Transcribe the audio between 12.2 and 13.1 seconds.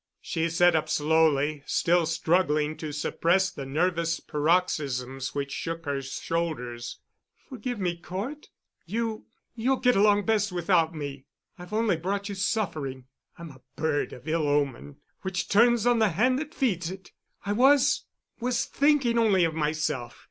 you suffering.